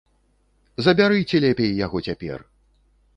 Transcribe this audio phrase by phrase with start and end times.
[0.87, 2.39] Забярыце лепей яго цяпер!